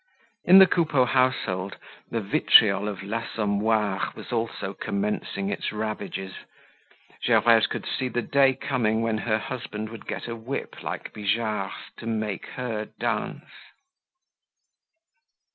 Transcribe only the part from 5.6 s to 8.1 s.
ravages. Gervaise could see